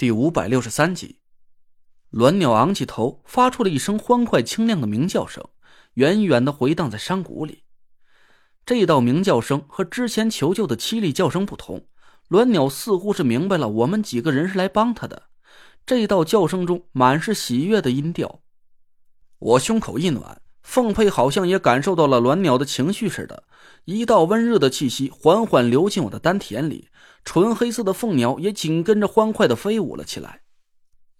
[0.00, 1.18] 第五百六十三集，
[2.12, 5.46] 鸾鸟昂起头，发出了一声欢快清亮的鸣叫声，
[5.92, 7.64] 远远的回荡在山谷里。
[8.64, 11.84] 这道鸣叫声和之前求救的凄厉叫声不同，
[12.30, 15.24] 鸾鸟似乎是明白了我们几个人是来帮他的。
[15.84, 18.40] 这道叫声中满是喜悦的音调，
[19.38, 23.44] 我胸口一暖，凤佩好像也感受到了鸾鸟的情绪似的，
[23.84, 26.88] 一道温热的气息缓缓流进我的丹田里。
[27.24, 30.42] 纯黑色的凤鸟也紧跟着欢快的飞舞了起来，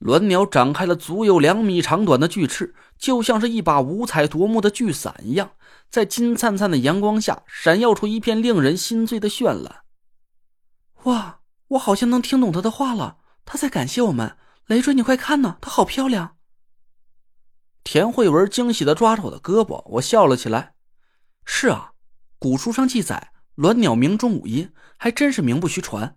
[0.00, 5.52] 鸾鸟展开了足有两米长短的巨翅，就像是一把五彩夺目的巨伞一样，
[5.90, 9.82] 在金灿灿的阳光下闪耀出一片令人心醉的绚烂。
[11.04, 14.36] 哇，我好像能听懂他的话了，他在感谢我们。
[14.66, 16.36] 累赘，你快看呐，它好漂亮。
[17.82, 20.74] 田慧文惊喜的抓着我的胳膊，我笑了起来。
[21.44, 21.92] 是啊，
[22.38, 23.32] 古书上记载。
[23.60, 26.16] 鸾鸟鸣钟五音，还真是名不虚传。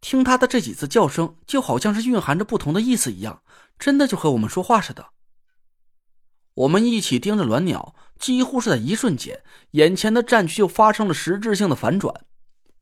[0.00, 3.42] 听它的这几次叫声，就好像是蕴含着不同的意思一样，
[3.80, 5.06] 真的就和我们说话似的。
[6.54, 12.14] 我们一起盯着鸾鸟，几乎是在一瞬间，眼前的战局就发生了实质性的反转。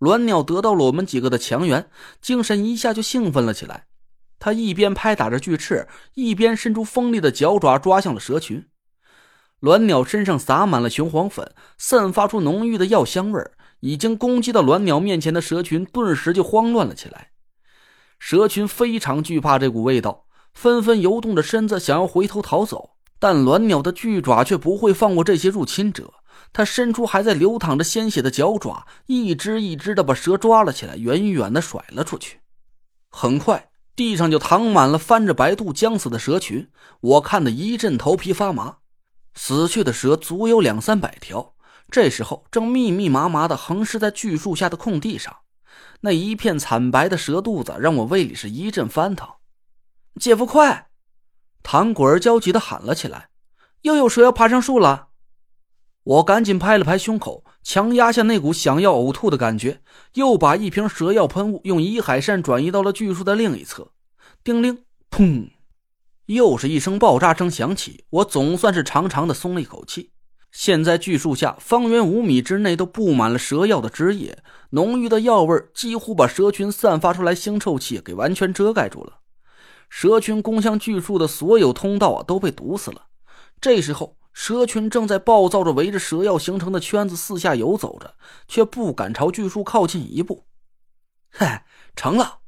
[0.01, 1.89] 鸾鸟得到了我们几个的强援，
[2.21, 3.87] 精神一下就兴奋了起来。
[4.39, 8.69] 它一边拍打着巨翅，一边伸出锋利的脚爪抓向了蛇群。
[9.63, 13.56] 鸾鸟身上撒满了雄黄粉，散发出浓郁的药香味儿。
[13.81, 17.31] 已经攻击到鸾鸟面前的蛇群顿时就慌乱了起来，
[18.19, 26.15] 蛇群非常惧怕这股味道，纷纷游动着身子想要回头逃走，但鸾鸟的巨爪却不会放过这些入侵者，
[26.53, 32.41] 它伸出还在流淌着鲜血的脚爪，一只一只的把蛇抓了起来，远远的甩了出去。
[33.11, 38.79] 很快，地上就躺满了翻着白肚将死的蛇群，我看得一阵头皮发麻，
[39.35, 41.56] 死去的蛇足有两三百条。
[41.91, 45.37] 这时候，正密密麻麻的横尸在巨树下的空地上，
[46.01, 49.29] 那一片惨白的蛇肚子让我胃里是一阵翻腾。
[50.21, 50.89] 姐夫，快！
[51.63, 53.29] 唐果儿焦急的喊了起来
[53.83, 55.09] ：“又有蛇要爬上树了！”
[56.05, 59.83] 我赶紧拍了拍胸口，强压下那股想要呕吐的感觉，
[60.15, 63.93] 又把一瓶蛇药喷雾用遗海扇转移到了巨树的另一侧。
[64.45, 65.51] 叮铃，砰！
[66.27, 70.13] 又是一声爆炸声响起，我总算是长长的松了一口气。
[70.51, 79.19] 现在巨树下，方圆五米之内都布满了蛇药的汁液，浓郁的药味几乎把蛇群散发出来腥臭气给完全遮盖住了。
[79.91, 83.07] 蛇群攻向巨树的所有通道啊都被堵死了。
[83.61, 88.15] 这时候，蛇群正在暴躁着围着蛇药形成的圈子四下游走着，
[88.49, 90.47] 却不敢朝巨树靠近一步。
[91.29, 92.39] 嗨，成了！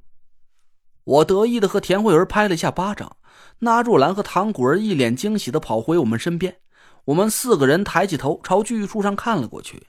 [1.04, 3.16] 我得意的和田慧文拍了一下巴掌，
[3.60, 6.58] 那若兰和唐果儿一脸惊喜的跑回我们身边。
[7.08, 9.86] 我们四个人抬起头，朝巨树上看了过去。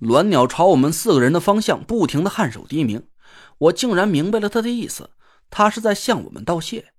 [0.00, 3.06] 鸾鸟朝我们四个人的方向不停的颔首低鸣，
[3.58, 5.10] 我竟然明白了他的意思，
[5.50, 6.94] 他是在向我们道谢。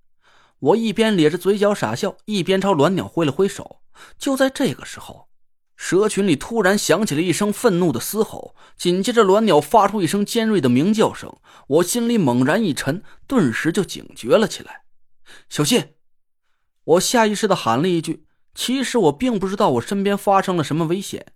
[0.60, 3.82] 我一边咧着嘴角傻笑，一边朝鸾鸟挥了挥手。
[4.20, 5.28] 就在这个时候，
[5.76, 11.36] 蛇群里突然响起了一声愤怒的嘶吼，紧接着鸾鸟发出一声尖锐的鸣叫声。
[11.68, 14.84] 我心里猛然一沉，顿时就警觉了起来。
[15.50, 15.96] 小心！
[16.84, 18.28] 我下意识的喊了一句。
[18.54, 21.28] 其实我并不知道我身边发生了什么危险，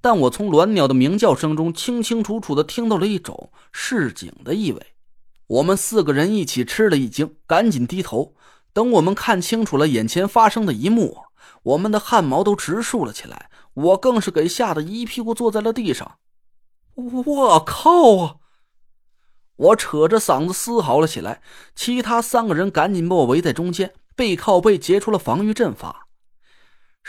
[0.00, 4.80] 但我从鸾鸟的鸣叫声中清清楚楚的听到了一种示警的意味。
[5.46, 8.34] 我们四个人一起吃了一惊，赶紧低头。
[8.72, 11.24] 等我们看清楚了眼前发生的一幕，
[11.64, 16.18] 我们的汗毛都直竖了起来，我更是给吓得一屁股坐在了地上。
[16.94, 18.36] 我靠啊！
[19.56, 21.42] 我扯着嗓子嘶嚎了起来，
[21.74, 26.06] 其他三个人赶紧把我围在中间，背靠背结出了防御阵法。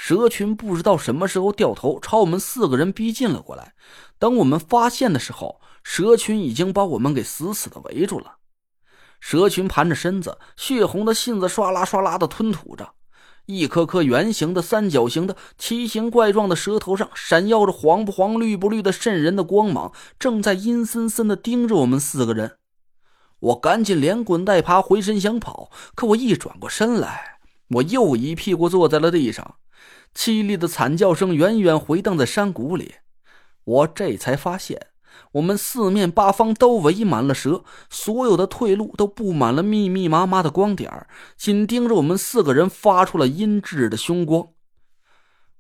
[0.04, 3.76] 蛇群不知道什么时候掉头朝我们四个人逼近了过来。
[4.18, 8.38] 等我们发现的时候，蛇群已经把我们给死死的围住了。
[9.20, 12.94] 蛇群盘着身子，血红的信子唰啦唰啦的吞吐着，
[13.46, 22.58] 一颗颗圆形的、三角形的、奇形怪状的蛇头上闪耀着黄不黄、绿不绿的渗人的光芒，正在阴森森的盯着我们四个人。
[23.40, 27.38] 我赶紧连滚带爬回身想跑，可我一转过身来，
[27.76, 29.58] 我又一屁股坐在了地上。
[30.16, 32.96] 凄厉的惨叫声远远回荡在山谷里，
[33.64, 34.88] 我这才发现，
[35.34, 44.50] 我们四面八方都围满了蛇，所有的退路都布满了密密麻麻的光点紧盯着我们四个人，发出了阴鸷的凶光。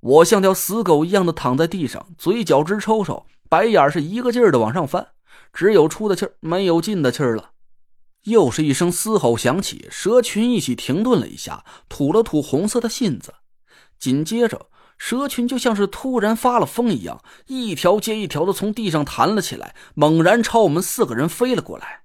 [0.01, 5.07] 我像条死狗一样的躺在地上，嘴角直抽抽，白眼是一个劲儿的往上翻，
[5.53, 7.51] 只有出的气儿，没有进的气儿了。
[8.23, 13.33] 又是一声嘶吼响起，蛇群一起停顿了一下，吐了吐红色的信子。
[14.01, 14.65] 紧接着，
[14.97, 22.01] 蛇群就像是突然发了疯一样，一条接一条的从地上弹了起来，猛然朝我们四个人飞了过来。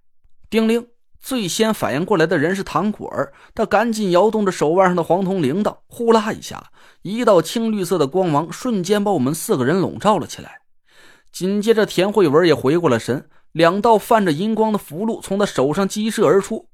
[0.51, 0.89] 叮铃，
[1.19, 6.71] 最先反应过来的人是唐果儿，他赶紧摇动着手腕上的黄铜铃铛，呼啦一下，
[7.01, 10.61] 一道青绿色的光芒瞬间把我们四个人笼罩了起来。
[11.33, 16.69] 紧接着，田慧文也回过了神，两道泛着银光的符箓从他手上激射而出，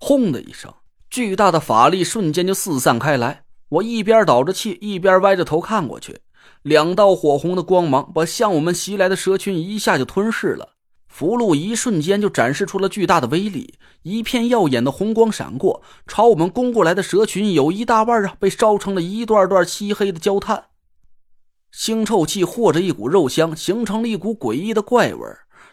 [0.00, 0.72] 轰的一声，
[1.10, 3.41] 巨大的法力瞬间就四散开来。
[3.72, 6.18] 我一边倒着气，一边歪着头看过去，
[6.60, 10.74] 两道火红的光芒把向我们袭来的蛇群一下就吞噬了。
[11.08, 20.64] 符箓一瞬间就展示出了巨大的威力，一片耀眼的红光闪过，朝我们攻过来的蛇群有一大半啊被烧成了一段段漆黑的焦炭，
[21.74, 25.26] 腥臭气和着一股肉香，形成了一股诡异的怪味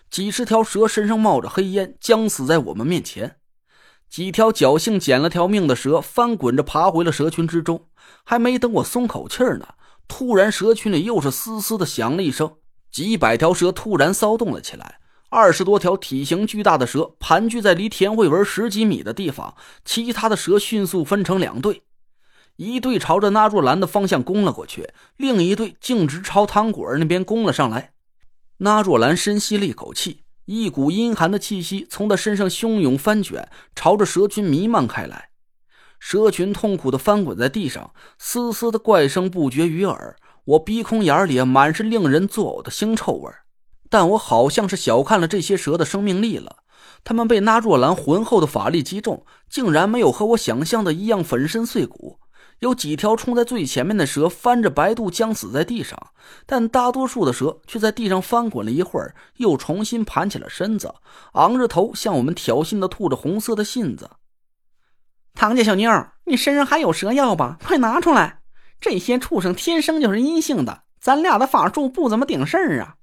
[0.10, 3.39] 几十条蛇身上冒着黑烟，僵死在我们面前。
[4.10, 7.86] 几条侥幸捡了条命的蛇翻滚着爬回了蛇群之中，
[8.24, 9.76] 还没等我松口气呢，
[10.08, 12.56] 突然蛇群里又是嘶嘶的响了一声，
[12.92, 15.00] 几百条蛇突然骚动了起来。
[15.30, 21.84] 二十多条体型巨大的蛇盘踞在离田慧文十几米的地方，其他的蛇迅速分成两队，
[22.56, 27.92] 一队朝着纳若兰的方向攻了过去，另一队径直朝汤果儿那边攻了上来。
[28.58, 35.30] 纳若兰深吸了一口气，一股阴寒的气息从他身上汹涌翻卷，朝着蛇群弥漫开来。
[36.00, 40.16] 蛇群痛苦地翻滚在地上，嘶嘶的怪声不绝于耳，
[40.46, 43.32] 我鼻孔眼里满是令人作呕的腥臭味。
[43.92, 46.64] 但我好像是小看了这些蛇的生命力了，
[47.04, 52.09] 他们被那若兰浑厚的法力击中，竟然没有和我想象的一样粉身碎骨。
[52.60, 56.12] 有几条冲在最前面的蛇翻着白肚僵死在地上，
[56.46, 60.94] 但大多数的蛇却在地上翻滚了一会儿，又重新盘起了身子，
[61.34, 64.10] 昂着头向我们挑衅的吐着红色的信子。
[65.34, 65.90] 唐家小妞，
[66.26, 67.58] 你身上还有蛇药吧？
[67.64, 68.42] 快拿出来！
[68.82, 72.96] 这些畜生天生就是阴性的，咱俩的法术不怎么顶事儿啊！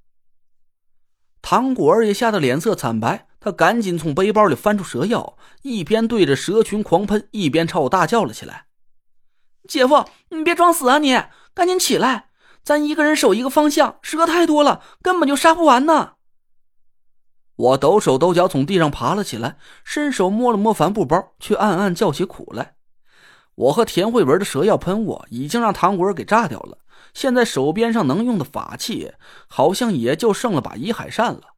[1.41, 8.66] 唐果儿也吓得脸色惨白，他赶紧从背包里翻出蛇药，一边对着蛇群狂喷，一边朝我大叫了起来
[9.67, 10.99] ：“姐夫，你别装死啊！
[10.99, 11.23] 你
[11.55, 12.29] 赶紧起来，
[12.63, 16.15] 咱一个人守一个方向，蛇太多了，根本就杀不完呢！”
[17.57, 22.75] 我抖手抖脚从地上爬了起来，伸手摸了摸帆布包，却暗暗叫起苦来。
[23.55, 26.79] 我和田慧文的蛇药喷雾已经让唐果儿给炸掉了。
[27.15, 29.15] 现在手边上能用的法器，
[29.49, 31.55] 好像也就剩了把移海扇了。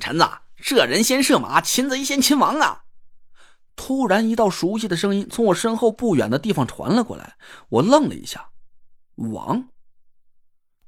[0.00, 2.81] 陈子，射人先射马，擒贼先擒王啊！
[3.84, 7.36] 突然，一道熟悉的声音从我身后不远的地方传了过来。
[7.68, 8.50] 我愣了一下，
[9.16, 9.70] 王，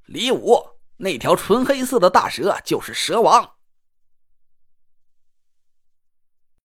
[0.07, 0.65] 李武，
[0.99, 3.54] 那条纯黑色的大蛇就是蛇王。